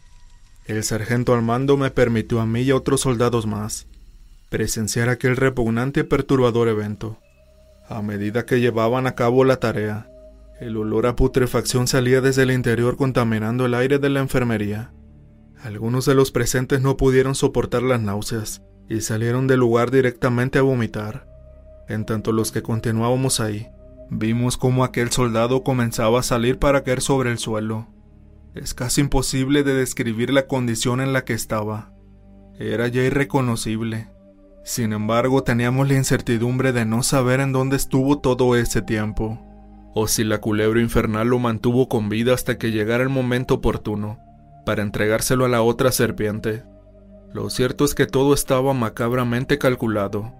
El 0.67 0.83
sargento 0.85 1.35
al 1.35 1.43
mando 1.43 1.77
me 1.77 1.91
permitió 1.91 2.41
a 2.41 2.47
mí 2.47 2.63
y 2.63 2.71
a 2.71 2.77
otros 2.77 3.01
soldados 3.03 3.47
más 3.47 3.87
presenciar 4.49 5.09
aquel 5.09 5.37
repugnante 5.37 6.01
y 6.01 6.05
perturbador 6.05 6.69
evento. 6.69 7.19
A 7.89 8.03
medida 8.03 8.47
que 8.47 8.61
llevaban 8.61 9.07
a 9.07 9.15
cabo 9.15 9.45
la 9.45 9.57
tarea, 9.57 10.09
el 10.61 10.77
olor 10.77 11.07
a 11.07 11.17
putrefacción 11.17 11.87
salía 11.87 12.21
desde 12.21 12.45
el 12.45 12.51
interior 12.51 12.97
contaminando 12.97 13.67
el 13.67 13.75
aire 13.75 13.99
de 13.99 14.09
la 14.09 14.21
enfermería. 14.21 14.93
Algunos 15.63 16.07
de 16.07 16.15
los 16.15 16.31
presentes 16.31 16.81
no 16.81 16.97
pudieron 16.97 17.35
soportar 17.35 17.83
las 17.83 18.01
náuseas 18.01 18.63
y 18.89 19.01
salieron 19.01 19.47
del 19.47 19.61
lugar 19.61 19.91
directamente 19.91 20.59
a 20.59 20.63
vomitar. 20.63 21.27
En 21.89 22.05
tanto 22.05 22.33
los 22.33 22.53
que 22.53 22.63
continuábamos 22.63 23.41
ahí, 23.41 23.69
vimos 24.11 24.57
cómo 24.57 24.85
aquel 24.85 25.11
soldado 25.11 25.63
comenzaba 25.63 26.21
a 26.21 26.25
salir 26.25 26.59
para 26.59 26.83
caer 26.83 27.01
sobre 27.01 27.31
el 27.31 27.39
suelo. 27.39 27.89
Es 28.55 28.75
casi 28.75 29.03
imposible 29.03 29.63
de 29.63 29.75
describir 29.75 30.33
la 30.33 30.47
condición 30.47 31.01
en 31.01 31.13
la 31.13 31.25
que 31.25 31.35
estaba. 31.35 31.93
Era 32.59 32.89
ya 32.89 33.03
irreconocible. 33.03 34.09
Sin 34.65 34.93
embargo, 34.93 35.43
teníamos 35.43 35.87
la 35.87 35.95
incertidumbre 35.95 36.73
de 36.73 36.85
no 36.85 37.03
saber 37.03 37.41
en 37.41 37.53
dónde 37.53 37.77
estuvo 37.77 38.19
todo 38.19 38.57
ese 38.57 38.83
tiempo, 38.83 39.39
o 39.95 40.09
si 40.09 40.25
la 40.25 40.41
culebra 40.41 40.81
infernal 40.81 41.29
lo 41.29 41.39
mantuvo 41.39 41.89
con 41.89 42.09
vida 42.09 42.35
hasta 42.35 42.59
que 42.59 42.73
llegara 42.73 43.03
el 43.03 43.09
momento 43.09 43.55
oportuno 43.55 44.19
para 44.65 44.83
entregárselo 44.83 45.45
a 45.45 45.49
la 45.49 45.63
otra 45.63 45.93
serpiente. 45.93 46.65
Lo 47.33 47.51
cierto 47.51 47.85
es 47.85 47.95
que 47.95 48.07
todo 48.07 48.35
estaba 48.35 48.75
macabramente 48.75 49.59
calculado, 49.59 50.35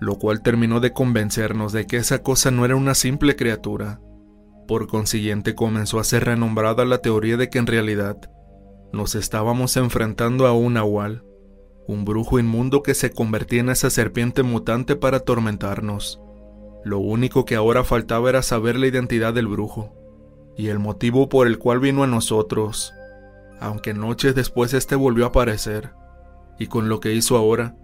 lo 0.00 0.18
cual 0.18 0.42
terminó 0.42 0.80
de 0.80 0.92
convencernos 0.92 1.72
de 1.72 1.86
que 1.86 1.98
esa 1.98 2.22
cosa 2.22 2.50
no 2.50 2.64
era 2.64 2.74
una 2.74 2.94
simple 2.94 3.36
criatura. 3.36 4.00
Por 4.66 4.88
consiguiente 4.88 5.54
comenzó 5.54 6.00
a 6.00 6.04
ser 6.04 6.24
renombrada 6.24 6.84
la 6.84 6.98
teoría 6.98 7.36
de 7.36 7.50
que 7.50 7.58
en 7.58 7.66
realidad 7.66 8.16
nos 8.92 9.14
estábamos 9.14 9.76
enfrentando 9.76 10.46
a 10.46 10.52
un 10.52 10.74
nahual, 10.74 11.24
un 11.86 12.04
brujo 12.04 12.38
inmundo 12.38 12.82
que 12.82 12.94
se 12.94 13.10
convertía 13.10 13.60
en 13.60 13.68
esa 13.68 13.90
serpiente 13.90 14.42
mutante 14.42 14.96
para 14.96 15.18
atormentarnos. 15.18 16.20
Lo 16.84 16.98
único 16.98 17.44
que 17.44 17.56
ahora 17.56 17.84
faltaba 17.84 18.30
era 18.30 18.42
saber 18.42 18.78
la 18.78 18.86
identidad 18.86 19.34
del 19.34 19.48
brujo 19.48 19.94
y 20.56 20.68
el 20.68 20.78
motivo 20.78 21.28
por 21.28 21.46
el 21.46 21.58
cual 21.58 21.80
vino 21.80 22.02
a 22.02 22.06
nosotros, 22.06 22.94
aunque 23.60 23.94
noches 23.94 24.34
después 24.34 24.72
este 24.72 24.94
volvió 24.94 25.24
a 25.24 25.28
aparecer, 25.28 25.92
y 26.58 26.66
con 26.66 26.88
lo 26.88 27.00
que 27.00 27.12
hizo 27.12 27.36
ahora, 27.36 27.76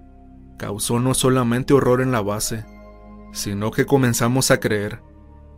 causó 0.58 1.00
no 1.00 1.14
solamente 1.14 1.74
horror 1.74 2.00
en 2.00 2.12
la 2.12 2.20
base, 2.20 2.64
sino 3.32 3.70
que 3.70 3.86
comenzamos 3.86 4.50
a 4.50 4.60
creer 4.60 5.00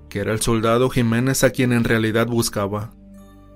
que 0.08 0.20
era 0.20 0.32
el 0.32 0.40
soldado 0.40 0.90
Jiménez 0.90 1.44
a 1.44 1.50
quien 1.50 1.72
en 1.72 1.84
realidad 1.84 2.26
buscaba. 2.26 2.92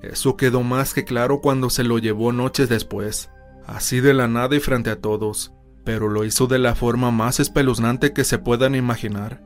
Eso 0.02 0.36
quedó 0.36 0.62
más 0.62 0.94
que 0.94 1.04
claro 1.04 1.40
cuando 1.40 1.70
se 1.70 1.84
lo 1.84 1.98
llevó 1.98 2.32
noches 2.32 2.68
después, 2.68 3.30
así 3.66 4.00
de 4.00 4.14
la 4.14 4.28
nada 4.28 4.54
y 4.56 4.60
frente 4.60 4.90
a 4.90 5.00
todos, 5.00 5.52
pero 5.84 6.08
lo 6.08 6.24
hizo 6.24 6.46
de 6.46 6.58
la 6.58 6.74
forma 6.74 7.10
más 7.10 7.40
espeluznante 7.40 8.12
que 8.12 8.24
se 8.24 8.38
puedan 8.38 8.74
imaginar, 8.74 9.42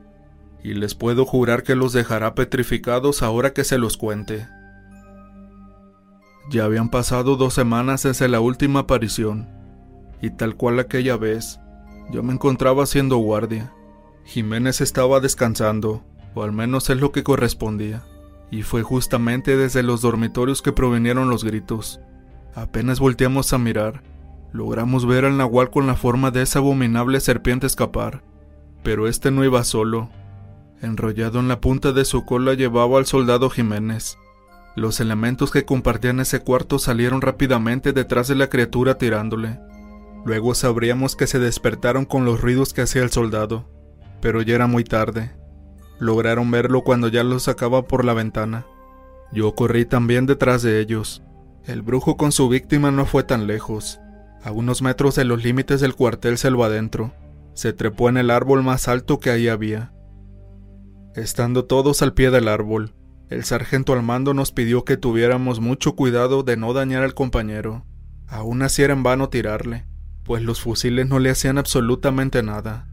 y 0.63 0.73
les 0.73 0.95
puedo 0.95 1.25
jurar 1.25 1.63
que 1.63 1.75
los 1.75 1.93
dejará 1.93 2.35
petrificados 2.35 3.21
ahora 3.23 3.53
que 3.53 3.63
se 3.63 3.77
los 3.77 3.97
cuente. 3.97 4.47
Ya 6.49 6.65
habían 6.65 6.89
pasado 6.89 7.35
dos 7.35 7.53
semanas 7.53 8.03
desde 8.03 8.27
la 8.27 8.39
última 8.39 8.81
aparición, 8.81 9.47
y 10.21 10.31
tal 10.31 10.55
cual 10.55 10.79
aquella 10.79 11.17
vez, 11.17 11.59
yo 12.11 12.23
me 12.23 12.33
encontraba 12.33 12.83
haciendo 12.83 13.17
guardia. 13.17 13.73
Jiménez 14.23 14.81
estaba 14.81 15.19
descansando, 15.19 16.03
o 16.33 16.43
al 16.43 16.51
menos 16.51 16.89
es 16.89 16.99
lo 16.99 17.11
que 17.11 17.23
correspondía, 17.23 18.03
y 18.51 18.63
fue 18.63 18.83
justamente 18.83 19.57
desde 19.57 19.83
los 19.83 20.01
dormitorios 20.01 20.61
que 20.61 20.71
provinieron 20.71 21.29
los 21.29 21.43
gritos. 21.43 21.99
Apenas 22.55 22.99
volteamos 22.99 23.53
a 23.53 23.57
mirar, 23.57 24.03
logramos 24.51 25.05
ver 25.05 25.25
al 25.25 25.37
nahual 25.37 25.69
con 25.69 25.87
la 25.87 25.95
forma 25.95 26.31
de 26.31 26.41
esa 26.41 26.59
abominable 26.59 27.19
serpiente 27.19 27.67
escapar, 27.67 28.23
pero 28.83 29.07
este 29.07 29.31
no 29.31 29.43
iba 29.43 29.63
solo. 29.63 30.09
Enrollado 30.81 31.39
en 31.39 31.47
la 31.47 31.59
punta 31.59 31.91
de 31.91 32.05
su 32.05 32.25
cola 32.25 32.53
llevaba 32.53 32.99
al 32.99 33.05
soldado 33.05 33.49
Jiménez. 33.49 34.17
Los 34.75 34.99
elementos 34.99 35.51
que 35.51 35.65
compartían 35.65 36.19
ese 36.19 36.41
cuarto 36.41 36.77
salieron 36.77 37.21
rápidamente 37.21 37.93
detrás 37.93 38.27
de 38.27 38.35
la 38.35 38.47
criatura 38.47 38.97
tirándole. 38.99 39.59
Luego 40.27 40.55
sabríamos 40.55 41.15
que 41.15 41.25
se 41.25 41.39
despertaron 41.39 42.03
con 42.03 42.25
los 42.25 42.41
ruidos 42.41 42.73
que 42.73 42.81
hacía 42.81 43.01
el 43.01 43.11
soldado, 43.11 43.63
pero 44.19 44.41
ya 44.41 44.55
era 44.55 44.67
muy 44.67 44.83
tarde. 44.83 45.31
Lograron 45.99 46.51
verlo 46.51 46.83
cuando 46.83 47.07
ya 47.07 47.23
lo 47.23 47.39
sacaba 47.39 47.87
por 47.87 48.03
la 48.03 48.13
ventana. 48.13 48.65
Yo 49.31 49.55
corrí 49.55 49.85
también 49.85 50.25
detrás 50.25 50.63
de 50.63 50.81
ellos. 50.81 51.23
El 51.63 51.81
brujo 51.81 52.17
con 52.17 52.33
su 52.33 52.49
víctima 52.49 52.91
no 52.91 53.05
fue 53.05 53.23
tan 53.23 53.47
lejos. 53.47 54.01
A 54.43 54.51
unos 54.51 54.81
metros 54.81 55.15
de 55.15 55.23
los 55.23 55.45
límites 55.45 55.79
del 55.79 55.95
cuartel 55.95 56.37
se 56.37 56.51
lo 56.51 56.61
adentro. 56.65 57.13
Se 57.53 57.71
trepó 57.71 58.09
en 58.09 58.17
el 58.17 58.29
árbol 58.29 58.63
más 58.63 58.89
alto 58.89 59.21
que 59.21 59.29
ahí 59.29 59.47
había. 59.47 59.93
Estando 61.15 61.63
todos 61.63 62.01
al 62.01 62.13
pie 62.13 62.31
del 62.31 62.49
árbol, 62.49 62.95
el 63.29 63.45
sargento 63.45 63.93
al 63.93 64.03
mando 64.03 64.33
nos 64.33 64.51
pidió 64.51 64.83
que 64.83 64.97
tuviéramos 64.97 65.61
mucho 65.61 65.95
cuidado 65.95 66.43
de 66.43 66.57
no 66.57 66.73
dañar 66.73 67.03
al 67.03 67.13
compañero. 67.13 67.85
Aún 68.27 68.61
así 68.61 68.83
era 68.83 68.91
en 68.91 69.03
vano 69.03 69.29
tirarle 69.29 69.85
pues 70.27 70.43
los 70.43 70.61
fusiles 70.61 71.07
no 71.07 71.19
le 71.19 71.29
hacían 71.29 71.57
absolutamente 71.57 72.43
nada. 72.43 72.85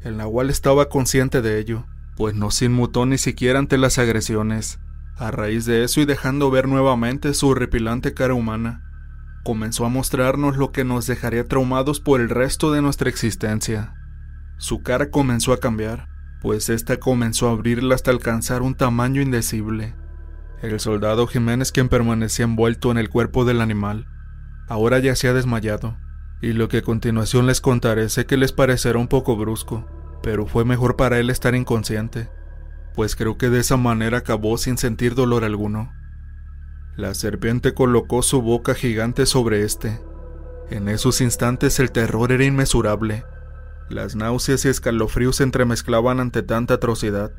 El 0.00 0.16
nahual 0.16 0.48
estaba 0.48 0.88
consciente 0.88 1.42
de 1.42 1.58
ello, 1.58 1.84
pues 2.16 2.34
no 2.34 2.50
se 2.50 2.64
inmutó 2.64 3.04
ni 3.04 3.18
siquiera 3.18 3.58
ante 3.58 3.76
las 3.76 3.98
agresiones. 3.98 4.80
A 5.18 5.30
raíz 5.30 5.66
de 5.66 5.84
eso 5.84 6.00
y 6.00 6.06
dejando 6.06 6.50
ver 6.50 6.66
nuevamente 6.66 7.34
su 7.34 7.48
horripilante 7.48 8.14
cara 8.14 8.32
humana, 8.32 8.82
comenzó 9.44 9.84
a 9.84 9.90
mostrarnos 9.90 10.56
lo 10.56 10.72
que 10.72 10.84
nos 10.84 11.06
dejaría 11.06 11.46
traumados 11.46 12.00
por 12.00 12.22
el 12.22 12.30
resto 12.30 12.72
de 12.72 12.80
nuestra 12.80 13.10
existencia. 13.10 13.92
Su 14.56 14.82
cara 14.82 15.10
comenzó 15.10 15.52
a 15.52 15.60
cambiar, 15.60 16.08
pues 16.40 16.70
ésta 16.70 16.96
comenzó 16.96 17.50
a 17.50 17.52
abrirla 17.52 17.94
hasta 17.94 18.10
alcanzar 18.10 18.62
un 18.62 18.74
tamaño 18.74 19.20
indecible. 19.20 19.94
El 20.62 20.80
soldado 20.80 21.26
Jiménez, 21.26 21.72
quien 21.72 21.90
permanecía 21.90 22.46
envuelto 22.46 22.90
en 22.90 22.96
el 22.96 23.10
cuerpo 23.10 23.44
del 23.44 23.60
animal, 23.60 24.06
ahora 24.66 24.98
yacía 24.98 25.34
desmayado, 25.34 25.98
y 26.42 26.52
lo 26.54 26.68
que 26.68 26.78
a 26.78 26.82
continuación 26.82 27.46
les 27.46 27.60
contaré 27.60 28.08
sé 28.08 28.26
que 28.26 28.36
les 28.36 28.52
parecerá 28.52 28.98
un 28.98 29.08
poco 29.08 29.36
brusco, 29.36 29.86
pero 30.22 30.46
fue 30.46 30.64
mejor 30.64 30.96
para 30.96 31.18
él 31.18 31.30
estar 31.30 31.54
inconsciente, 31.54 32.30
pues 32.94 33.14
creo 33.14 33.36
que 33.36 33.50
de 33.50 33.60
esa 33.60 33.76
manera 33.76 34.18
acabó 34.18 34.56
sin 34.56 34.78
sentir 34.78 35.14
dolor 35.14 35.44
alguno. 35.44 35.92
La 36.96 37.14
serpiente 37.14 37.74
colocó 37.74 38.22
su 38.22 38.42
boca 38.42 38.74
gigante 38.74 39.26
sobre 39.26 39.62
este. 39.64 40.00
En 40.70 40.88
esos 40.88 41.20
instantes 41.20 41.78
el 41.78 41.92
terror 41.92 42.32
era 42.32 42.44
inmesurable. 42.44 43.24
Las 43.88 44.16
náuseas 44.16 44.64
y 44.64 44.68
escalofríos 44.68 45.36
se 45.36 45.42
entremezclaban 45.42 46.20
ante 46.20 46.42
tanta 46.42 46.74
atrocidad, 46.74 47.32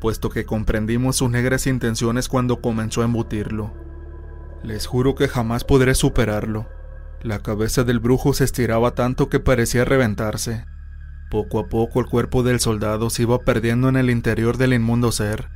puesto 0.00 0.30
que 0.30 0.44
comprendimos 0.44 1.16
sus 1.16 1.30
negras 1.30 1.66
intenciones 1.66 2.28
cuando 2.28 2.60
comenzó 2.60 3.02
a 3.02 3.04
embutirlo. 3.04 3.74
Les 4.62 4.86
juro 4.86 5.14
que 5.14 5.28
jamás 5.28 5.64
podré 5.64 5.94
superarlo 5.94 6.77
la 7.22 7.40
cabeza 7.40 7.84
del 7.84 7.98
brujo 7.98 8.32
se 8.34 8.44
estiraba 8.44 8.92
tanto 8.92 9.28
que 9.28 9.40
parecía 9.40 9.84
reventarse. 9.84 10.64
Poco 11.30 11.58
a 11.58 11.68
poco 11.68 12.00
el 12.00 12.06
cuerpo 12.06 12.42
del 12.42 12.60
soldado 12.60 13.10
se 13.10 13.22
iba 13.22 13.40
perdiendo 13.40 13.88
en 13.88 13.96
el 13.96 14.10
interior 14.10 14.56
del 14.56 14.72
inmundo 14.72 15.12
ser. 15.12 15.48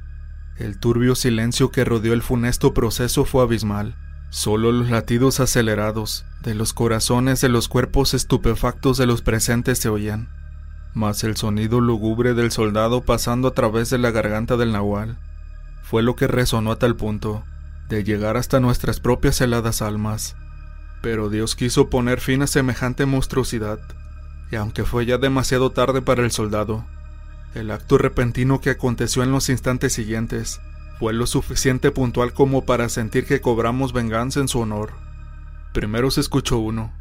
El 0.59 0.79
turbio 0.79 1.15
silencio 1.15 1.71
que 1.71 1.85
rodeó 1.85 2.13
el 2.13 2.23
funesto 2.23 2.75
proceso 2.75 3.25
fue 3.25 3.43
abismal. 3.43 3.97
Solo 4.31 4.73
los 4.73 4.91
latidos 4.91 5.41
acelerados 5.41 6.25
de 6.43 6.55
los 6.55 6.73
corazones 6.73 7.41
de 7.41 7.49
los 7.49 7.69
cuerpos 7.69 8.15
estupefactos 8.15 8.99
de 8.99 9.07
los 9.07 9.23
presentes 9.23 9.79
se 9.79 9.89
oían, 9.89 10.29
mas 10.95 11.23
el 11.23 11.37
sonido 11.37 11.81
lúgubre 11.81 12.35
del 12.35 12.51
soldado 12.51 13.03
pasando 13.03 13.49
a 13.49 13.55
través 13.55 13.91
de 13.91 13.99
la 13.99 14.11
garganta 14.11 14.57
del 14.57 14.73
nahual 14.73 15.19
fue 15.83 16.03
lo 16.03 16.17
que 16.17 16.27
resonó 16.27 16.73
a 16.73 16.79
tal 16.79 16.97
punto 16.97 17.45
de 17.91 18.05
llegar 18.05 18.39
hasta 18.39 18.61
nuestras 18.61 19.01
propias 19.01 19.41
heladas 19.43 19.83
almas. 19.83 20.37
Pero 21.03 21.29
Dios 21.29 21.57
quiso 21.57 21.91
poner 21.91 22.21
fin 22.21 22.43
a 22.43 22.47
semejante 22.47 23.07
monstruosidad, 23.07 23.81
y 24.53 24.57
aunque 24.57 24.85
fue 24.85 25.05
ya 25.05 25.19
demasiado 25.19 25.71
tarde 25.73 26.01
para 26.01 26.23
el 26.23 26.31
soldado, 26.31 26.87
el 27.55 27.73
acto 27.73 27.99
repentino 27.99 28.61
que 28.61 28.71
aconteció 28.71 29.25
en 29.25 29.33
los 29.33 29.49
instantes 29.49 29.93
siguientes 29.93 30.61
fue 30.99 31.13
lo 31.13 31.27
suficiente 31.27 31.91
puntual 31.91 32.33
como 32.33 32.65
para 32.65 32.89
sentir 32.89 33.27
que 33.27 33.41
cobramos 33.41 33.93
venganza 33.93 34.39
en 34.39 34.47
su 34.47 34.61
honor. 34.61 34.93
Primero 35.75 36.11
se 36.13 36.21
escuchó 36.21 36.59
uno, 36.59 36.97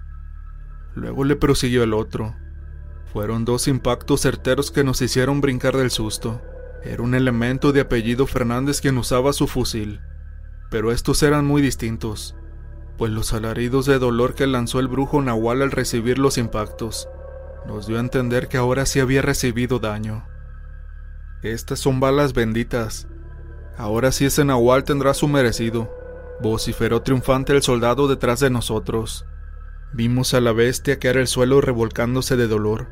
luego 0.96 1.24
le 1.24 1.36
prosiguió 1.36 1.84
el 1.84 1.94
otro. 1.94 2.36
Fueron 3.14 3.46
dos 3.46 3.68
impactos 3.68 4.22
certeros 4.22 4.72
que 4.72 4.84
nos 4.84 5.02
hicieron 5.02 5.42
brincar 5.42 5.78
del 5.78 5.92
susto. 5.92 6.42
Era 6.84 7.04
un 7.04 7.14
elemento 7.14 7.72
de 7.72 7.82
apellido 7.82 8.26
Fernández 8.26 8.82
quien 8.82 8.98
usaba 8.98 9.34
su 9.34 9.48
fusil, 9.48 10.00
pero 10.72 10.92
estos 10.92 11.22
eran 11.22 11.46
muy 11.46 11.62
distintos 11.62 12.36
pues 13.02 13.12
los 13.12 13.34
alaridos 13.34 13.88
de 13.88 13.98
dolor 13.98 14.36
que 14.36 14.46
lanzó 14.46 14.80
el 14.80 14.88
brujo 14.88 15.24
Nahual 15.24 15.64
al 15.64 15.72
recibir 15.72 16.20
los 16.20 16.38
impactos 16.38 17.10
nos 17.66 17.88
dio 17.88 17.98
a 17.98 18.00
entender 18.00 18.48
que 18.48 18.58
ahora 18.58 18.86
sí 18.86 19.00
había 19.00 19.24
recibido 19.24 19.80
daño. 19.80 20.24
Estas 21.42 21.80
son 21.80 22.00
balas 22.00 22.34
benditas. 22.34 23.08
Ahora 23.76 24.12
sí 24.12 24.26
ese 24.26 24.46
Nahual 24.46 24.84
tendrá 24.84 25.16
su 25.16 25.28
merecido, 25.28 25.92
vociferó 26.44 27.02
triunfante 27.02 27.54
el 27.54 27.64
soldado 27.64 28.08
detrás 28.08 28.40
de 28.40 28.52
nosotros. 28.52 29.26
Vimos 29.94 30.36
a 30.36 30.40
la 30.40 30.52
bestia 30.52 31.00
caer 31.00 31.18
el 31.18 31.28
suelo 31.28 31.60
revolcándose 31.60 32.38
de 32.38 32.46
dolor. 32.46 32.90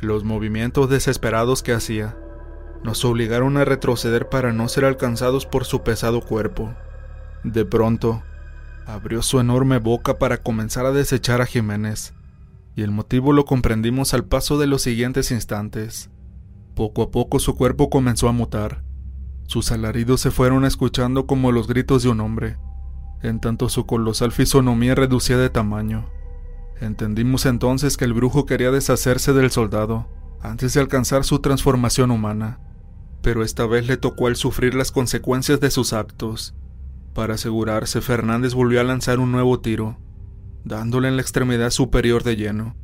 Los 0.00 0.24
movimientos 0.24 0.90
desesperados 0.90 1.62
que 1.62 1.72
hacía 1.72 2.16
nos 2.82 3.04
obligaron 3.04 3.58
a 3.58 3.64
retroceder 3.64 4.28
para 4.28 4.52
no 4.52 4.66
ser 4.66 4.84
alcanzados 4.84 5.46
por 5.46 5.64
su 5.64 5.84
pesado 5.84 6.20
cuerpo. 6.20 6.74
De 7.44 7.64
pronto, 7.64 8.24
abrió 8.86 9.20
su 9.20 9.40
enorme 9.40 9.78
boca 9.78 10.18
para 10.18 10.38
comenzar 10.38 10.86
a 10.86 10.92
desechar 10.92 11.42
a 11.42 11.46
Jiménez, 11.46 12.14
y 12.76 12.82
el 12.82 12.92
motivo 12.92 13.32
lo 13.32 13.44
comprendimos 13.44 14.14
al 14.14 14.24
paso 14.24 14.58
de 14.58 14.68
los 14.68 14.82
siguientes 14.82 15.32
instantes. 15.32 16.08
Poco 16.74 17.02
a 17.02 17.10
poco 17.10 17.38
su 17.40 17.56
cuerpo 17.56 17.90
comenzó 17.90 18.28
a 18.28 18.32
mutar. 18.32 18.84
Sus 19.46 19.72
alaridos 19.72 20.20
se 20.20 20.30
fueron 20.30 20.64
escuchando 20.64 21.26
como 21.26 21.52
los 21.52 21.66
gritos 21.66 22.02
de 22.02 22.10
un 22.10 22.20
hombre, 22.20 22.58
en 23.22 23.40
tanto 23.40 23.68
su 23.68 23.86
colosal 23.86 24.30
fisonomía 24.30 24.94
reducía 24.94 25.36
de 25.36 25.50
tamaño. 25.50 26.08
Entendimos 26.80 27.46
entonces 27.46 27.96
que 27.96 28.04
el 28.04 28.12
brujo 28.12 28.46
quería 28.46 28.70
deshacerse 28.70 29.32
del 29.32 29.50
soldado 29.50 30.06
antes 30.42 30.74
de 30.74 30.80
alcanzar 30.80 31.24
su 31.24 31.40
transformación 31.40 32.10
humana, 32.10 32.60
pero 33.22 33.42
esta 33.42 33.66
vez 33.66 33.88
le 33.88 33.96
tocó 33.96 34.28
al 34.28 34.36
sufrir 34.36 34.74
las 34.74 34.92
consecuencias 34.92 35.58
de 35.58 35.70
sus 35.70 35.92
actos. 35.92 36.54
Para 37.16 37.36
asegurarse, 37.36 38.02
Fernández 38.02 38.52
volvió 38.52 38.78
a 38.78 38.84
lanzar 38.84 39.20
un 39.20 39.32
nuevo 39.32 39.58
tiro, 39.60 39.96
dándole 40.64 41.08
en 41.08 41.16
la 41.16 41.22
extremidad 41.22 41.70
superior 41.70 42.22
de 42.24 42.36
lleno. 42.36 42.76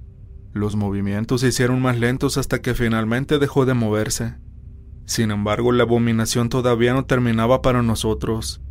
Los 0.55 0.75
movimientos 0.75 1.43
se 1.43 1.49
hicieron 1.49 1.83
más 1.83 1.99
lentos 1.99 2.39
hasta 2.39 2.63
que 2.63 2.73
finalmente 2.73 3.39
dejó 3.39 3.67
de 3.67 3.75
moverse. 3.75 4.37
Sin 5.05 5.33
embargo, 5.33 5.71
la 5.71 5.83
abominación 5.83 6.49
todavía 6.49 6.95
no 6.95 7.05
terminaba 7.05 7.61
para 7.61 7.83
nosotros. 7.83 8.63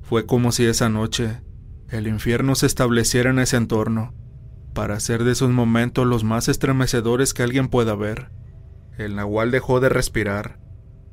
Fue 0.00 0.24
como 0.24 0.50
si 0.50 0.64
esa 0.64 0.88
noche 0.88 1.42
el 1.90 2.06
infierno 2.06 2.54
se 2.54 2.64
estableciera 2.64 3.28
en 3.28 3.38
ese 3.38 3.58
entorno, 3.58 4.14
para 4.72 4.94
hacer 4.94 5.24
de 5.24 5.32
esos 5.32 5.50
momentos 5.50 6.06
los 6.06 6.24
más 6.24 6.48
estremecedores 6.48 7.34
que 7.34 7.42
alguien 7.42 7.68
pueda 7.68 7.94
ver. 7.94 8.30
El 8.96 9.16
nahual 9.16 9.50
dejó 9.50 9.78
de 9.78 9.90
respirar, 9.90 10.58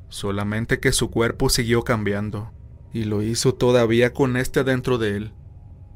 solamente 0.08 0.80
que 0.80 0.92
su 0.92 1.10
cuerpo 1.10 1.50
siguió 1.50 1.82
cambiando 1.82 2.50
y 2.92 3.04
lo 3.04 3.22
hizo 3.22 3.54
todavía 3.54 4.12
con 4.12 4.36
este 4.36 4.64
dentro 4.64 4.98
de 4.98 5.16
él. 5.16 5.32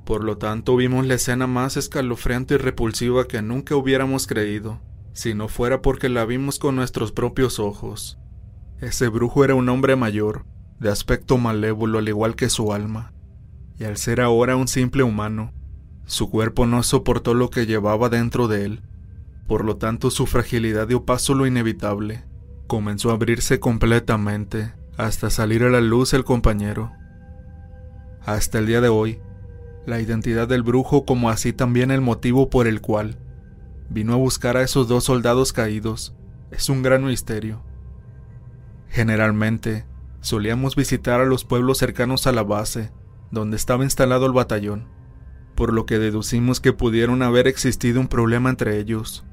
Por 0.04 0.22
lo 0.22 0.36
tanto, 0.36 0.76
vimos 0.76 1.06
la 1.06 1.14
escena 1.14 1.46
más 1.46 1.76
escalofriante 1.76 2.54
y 2.54 2.58
repulsiva 2.58 3.26
que 3.26 3.40
nunca 3.42 3.74
hubiéramos 3.74 4.26
creído, 4.26 4.80
si 5.12 5.34
no 5.34 5.48
fuera 5.48 5.80
porque 5.80 6.08
la 6.08 6.24
vimos 6.26 6.58
con 6.58 6.76
nuestros 6.76 7.12
propios 7.12 7.58
ojos. 7.58 8.18
Ese 8.80 9.08
brujo 9.08 9.44
era 9.44 9.54
un 9.54 9.68
hombre 9.68 9.96
mayor, 9.96 10.44
de 10.78 10.90
aspecto 10.90 11.38
malévolo 11.38 11.98
al 11.98 12.08
igual 12.08 12.36
que 12.36 12.50
su 12.50 12.72
alma, 12.72 13.12
y 13.78 13.84
al 13.84 13.96
ser 13.96 14.20
ahora 14.20 14.56
un 14.56 14.68
simple 14.68 15.02
humano, 15.02 15.52
su 16.06 16.28
cuerpo 16.28 16.66
no 16.66 16.82
soportó 16.82 17.32
lo 17.32 17.48
que 17.48 17.66
llevaba 17.66 18.10
dentro 18.10 18.46
de 18.46 18.66
él, 18.66 18.82
por 19.46 19.64
lo 19.64 19.76
tanto 19.76 20.10
su 20.10 20.26
fragilidad 20.26 20.88
dio 20.88 21.04
paso 21.04 21.32
a 21.32 21.36
lo 21.36 21.46
inevitable, 21.46 22.24
comenzó 22.66 23.10
a 23.10 23.14
abrirse 23.14 23.60
completamente, 23.60 24.72
hasta 24.96 25.30
salir 25.30 25.64
a 25.64 25.70
la 25.70 25.80
luz 25.80 26.14
el 26.14 26.24
compañero. 26.24 26.92
Hasta 28.24 28.58
el 28.58 28.66
día 28.66 28.80
de 28.80 28.88
hoy, 28.88 29.20
la 29.86 30.00
identidad 30.00 30.48
del 30.48 30.62
brujo 30.62 31.04
como 31.04 31.30
así 31.30 31.52
también 31.52 31.90
el 31.90 32.00
motivo 32.00 32.48
por 32.48 32.66
el 32.66 32.80
cual 32.80 33.18
vino 33.90 34.14
a 34.14 34.16
buscar 34.16 34.56
a 34.56 34.62
esos 34.62 34.88
dos 34.88 35.04
soldados 35.04 35.52
caídos 35.52 36.16
es 36.50 36.68
un 36.68 36.82
gran 36.82 37.04
misterio. 37.04 37.62
Generalmente, 38.88 39.86
solíamos 40.20 40.76
visitar 40.76 41.20
a 41.20 41.26
los 41.26 41.44
pueblos 41.44 41.78
cercanos 41.78 42.26
a 42.26 42.32
la 42.32 42.44
base, 42.44 42.92
donde 43.30 43.56
estaba 43.56 43.84
instalado 43.84 44.26
el 44.26 44.32
batallón, 44.32 44.86
por 45.54 45.72
lo 45.72 45.84
que 45.84 45.98
deducimos 45.98 46.60
que 46.60 46.72
pudieron 46.72 47.22
haber 47.22 47.46
existido 47.48 48.00
un 48.00 48.08
problema 48.08 48.50
entre 48.50 48.78
ellos. 48.78 49.24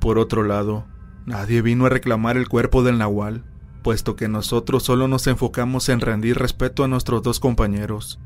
Por 0.00 0.18
otro 0.18 0.42
lado, 0.42 0.86
nadie 1.26 1.62
vino 1.62 1.86
a 1.86 1.90
reclamar 1.90 2.36
el 2.36 2.48
cuerpo 2.48 2.82
del 2.82 2.98
nahual, 2.98 3.44
puesto 3.84 4.16
que 4.16 4.28
nosotros 4.28 4.82
solo 4.82 5.06
nos 5.06 5.28
enfocamos 5.28 5.90
en 5.90 6.00
rendir 6.00 6.38
respeto 6.38 6.82
a 6.82 6.88
nuestros 6.88 7.22
dos 7.22 7.38
compañeros. 7.38 8.18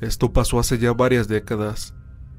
Esto 0.00 0.32
pasó 0.32 0.58
hace 0.58 0.76
ya 0.78 0.92
varias 0.92 1.28
décadas. 1.28 1.94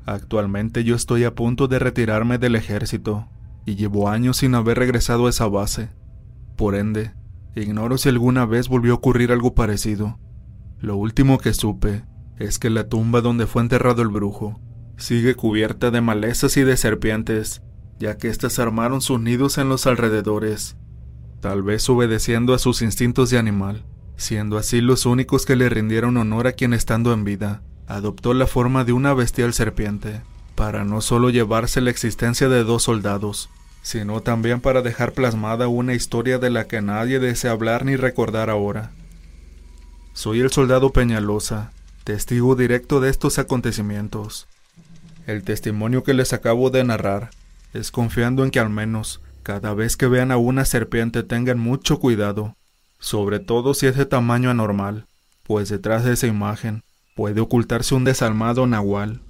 Actualmente 0.05 0.83
yo 0.83 0.93
estoy 0.93 1.23
a 1.23 1.33
punto 1.33 1.69
de 1.69 1.79
retirarme 1.79 2.37
del 2.37 2.55
ejército 2.55 3.29
y 3.65 3.75
llevo 3.75 4.09
años 4.09 4.37
sin 4.37 4.55
haber 4.55 4.77
regresado 4.77 5.25
a 5.25 5.29
esa 5.29 5.47
base. 5.47 5.89
Por 6.57 6.75
ende, 6.75 7.13
ignoro 7.55 7.97
si 7.97 8.09
alguna 8.09 8.45
vez 8.45 8.67
volvió 8.67 8.91
a 8.91 8.95
ocurrir 8.95 9.31
algo 9.31 9.55
parecido. 9.55 10.19
Lo 10.79 10.97
último 10.97 11.37
que 11.37 11.53
supe 11.53 12.03
es 12.37 12.59
que 12.59 12.69
la 12.69 12.89
tumba 12.89 13.21
donde 13.21 13.47
fue 13.47 13.61
enterrado 13.61 14.01
el 14.01 14.09
brujo 14.09 14.59
sigue 14.97 15.33
cubierta 15.35 15.91
de 15.91 16.01
malezas 16.01 16.57
y 16.57 16.63
de 16.63 16.75
serpientes, 16.75 17.61
ya 17.99 18.17
que 18.17 18.27
éstas 18.27 18.59
armaron 18.59 18.99
sus 18.99 19.21
nidos 19.21 19.57
en 19.57 19.69
los 19.69 19.87
alrededores 19.87 20.75
tal 21.39 21.63
vez 21.63 21.87
obedeciendo 21.89 22.53
a 22.53 22.59
sus 22.59 22.81
instintos 22.81 23.29
de 23.29 23.37
animal, 23.37 23.83
siendo 24.15 24.57
así 24.57 24.81
los 24.81 25.05
únicos 25.05 25.45
que 25.45 25.55
le 25.55 25.69
rindieron 25.69 26.17
honor 26.17 26.47
a 26.47 26.53
quien 26.53 26.73
estando 26.73 27.13
en 27.13 27.23
vida, 27.23 27.61
adoptó 27.87 28.33
la 28.33 28.47
forma 28.47 28.83
de 28.83 28.93
una 28.93 29.13
bestial 29.13 29.53
serpiente, 29.53 30.21
para 30.55 30.83
no 30.83 31.01
solo 31.01 31.29
llevarse 31.29 31.81
la 31.81 31.91
existencia 31.91 32.49
de 32.49 32.63
dos 32.63 32.83
soldados, 32.83 33.49
sino 33.83 34.21
también 34.21 34.59
para 34.59 34.81
dejar 34.81 35.13
plasmada 35.13 35.67
una 35.67 35.93
historia 35.93 36.39
de 36.39 36.49
la 36.49 36.67
que 36.67 36.81
nadie 36.81 37.19
desea 37.19 37.51
hablar 37.51 37.85
ni 37.85 37.95
recordar 37.95 38.49
ahora. 38.49 38.91
Soy 40.13 40.41
el 40.41 40.51
soldado 40.51 40.91
Peñalosa, 40.91 41.71
testigo 42.03 42.55
directo 42.55 42.99
de 42.99 43.09
estos 43.09 43.37
acontecimientos. 43.37 44.47
El 45.27 45.43
testimonio 45.43 46.03
que 46.03 46.13
les 46.13 46.33
acabo 46.33 46.69
de 46.69 46.83
narrar 46.83 47.29
es 47.73 47.91
confiando 47.91 48.43
en 48.43 48.49
que 48.49 48.59
al 48.59 48.69
menos 48.69 49.21
cada 49.47 49.73
vez 49.73 49.95
que 49.95 50.07
vean 50.07 50.33
a 50.33 50.35
una 50.35 50.65
serpiente 50.65 51.23
tengan 51.23 51.57
mucho 51.57 52.01
cuidado, 52.01 52.57
sobre 52.99 53.39
todo 53.39 53.73
si 53.73 53.87
es 53.87 53.95
de 53.95 54.05
tamaño 54.05 54.49
anormal, 54.49 55.07
pues 55.43 55.69
detrás 55.69 56.03
de 56.03 56.11
esa 56.11 56.27
imagen 56.27 56.83
puede 57.15 57.39
ocultarse 57.39 57.95
un 57.95 58.03
desalmado 58.03 58.67
nahual 58.67 59.21